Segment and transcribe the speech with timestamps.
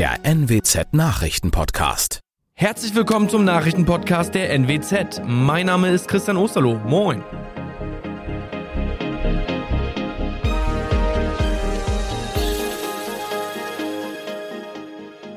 [0.00, 2.20] der NWZ Nachrichtenpodcast.
[2.54, 5.20] Herzlich willkommen zum Nachrichtenpodcast der NWZ.
[5.26, 6.78] Mein Name ist Christian Osterloh.
[6.86, 7.22] Moin.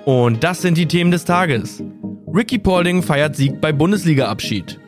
[0.05, 1.83] Und das sind die Themen des Tages.
[2.33, 4.79] Ricky Paulding feiert Sieg bei Bundesliga-Abschied.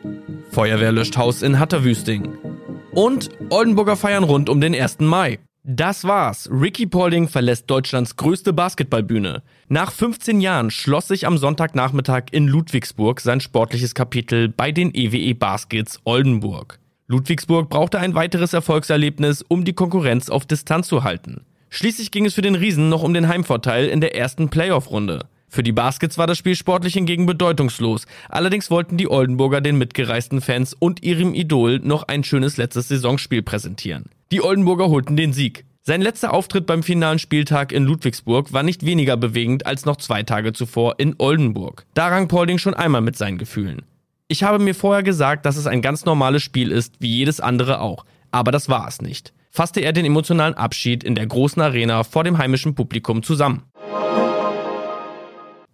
[0.52, 2.38] Feuerwehr löscht Haus in Hatterwüsting.
[2.92, 5.00] Und Oldenburger feiern rund um den 1.
[5.00, 5.38] Mai.
[5.68, 6.48] Das war's.
[6.48, 9.42] Ricky Paulding verlässt Deutschlands größte Basketballbühne.
[9.66, 15.16] Nach 15 Jahren schloss sich am Sonntagnachmittag in Ludwigsburg sein sportliches Kapitel bei den EWE
[15.16, 16.78] e Baskets Oldenburg.
[17.08, 21.40] Ludwigsburg brauchte ein weiteres Erfolgserlebnis, um die Konkurrenz auf Distanz zu halten.
[21.68, 25.26] Schließlich ging es für den Riesen noch um den Heimvorteil in der ersten Playoff-Runde.
[25.48, 28.06] Für die Baskets war das Spiel sportlich hingegen bedeutungslos.
[28.28, 33.42] Allerdings wollten die Oldenburger den mitgereisten Fans und ihrem Idol noch ein schönes letztes Saisonspiel
[33.42, 34.10] präsentieren.
[34.32, 35.64] Die Oldenburger holten den Sieg.
[35.82, 40.24] Sein letzter Auftritt beim finalen Spieltag in Ludwigsburg war nicht weniger bewegend als noch zwei
[40.24, 41.86] Tage zuvor in Oldenburg.
[41.94, 43.82] Da rang Paulding schon einmal mit seinen Gefühlen.
[44.26, 47.80] Ich habe mir vorher gesagt, dass es ein ganz normales Spiel ist, wie jedes andere
[47.80, 48.04] auch.
[48.32, 49.32] Aber das war es nicht.
[49.52, 53.62] Fasste er den emotionalen Abschied in der großen Arena vor dem heimischen Publikum zusammen.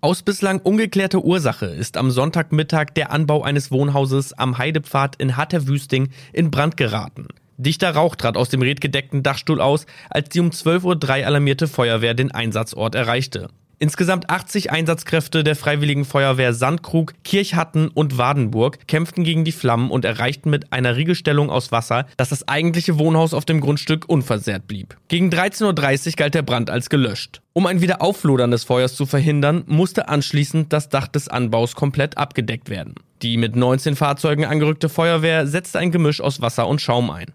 [0.02, 6.10] Aus bislang ungeklärter Ursache ist am Sonntagmittag der Anbau eines Wohnhauses am Heidepfad in Hatterwüsting
[6.34, 7.28] in Brand geraten.
[7.56, 12.14] Dichter Rauch trat aus dem redgedeckten Dachstuhl aus, als die um 12.03 Uhr alarmierte Feuerwehr
[12.14, 13.48] den Einsatzort erreichte.
[13.82, 20.04] Insgesamt 80 Einsatzkräfte der Freiwilligen Feuerwehr Sandkrug, Kirchhatten und Wadenburg kämpften gegen die Flammen und
[20.04, 24.96] erreichten mit einer Riegelstellung aus Wasser, dass das eigentliche Wohnhaus auf dem Grundstück unversehrt blieb.
[25.08, 27.42] Gegen 13.30 Uhr galt der Brand als gelöscht.
[27.54, 32.70] Um ein Wiederaufflodern des Feuers zu verhindern, musste anschließend das Dach des Anbaus komplett abgedeckt
[32.70, 32.94] werden.
[33.22, 37.32] Die mit 19 Fahrzeugen angerückte Feuerwehr setzte ein Gemisch aus Wasser und Schaum ein.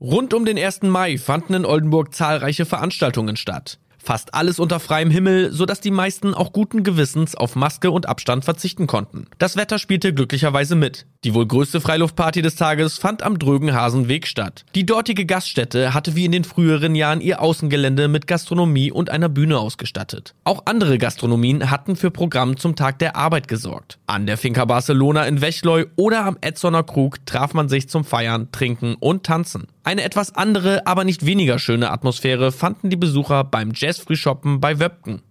[0.00, 0.82] Rund um den 1.
[0.82, 3.80] Mai fanden in Oldenburg zahlreiche Veranstaltungen statt.
[4.08, 8.42] Fast alles unter freiem Himmel, sodass die meisten auch guten Gewissens auf Maske und Abstand
[8.42, 9.26] verzichten konnten.
[9.36, 11.04] Das Wetter spielte glücklicherweise mit.
[11.24, 14.64] Die wohl größte Freiluftparty des Tages fand am Drögenhasenweg statt.
[14.74, 19.28] Die dortige Gaststätte hatte wie in den früheren Jahren ihr Außengelände mit Gastronomie und einer
[19.28, 20.34] Bühne ausgestattet.
[20.42, 23.98] Auch andere Gastronomien hatten für Programm zum Tag der Arbeit gesorgt.
[24.06, 28.50] An der Finca Barcelona in Wechleu oder am Edsoner Krug traf man sich zum Feiern,
[28.52, 29.66] Trinken und Tanzen.
[29.88, 35.22] Eine etwas andere, aber nicht weniger schöne Atmosphäre fanden die Besucher beim Jazzfrühshoppen bei Wöpken.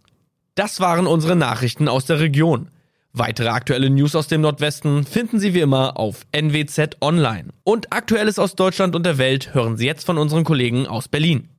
[0.55, 2.69] Das waren unsere Nachrichten aus der Region.
[3.13, 7.50] Weitere aktuelle News aus dem Nordwesten finden Sie wie immer auf NWZ Online.
[7.63, 11.47] Und Aktuelles aus Deutschland und der Welt hören Sie jetzt von unseren Kollegen aus Berlin.